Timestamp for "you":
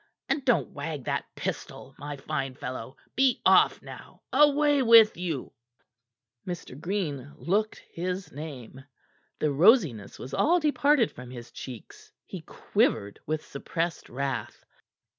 5.15-5.53